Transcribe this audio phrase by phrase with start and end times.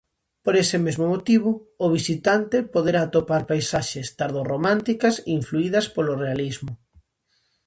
[0.43, 1.51] Por ese mesmo motivo
[1.85, 6.71] o visitante poderá atopar paisaxes tardorrománticas influídas polo realismo.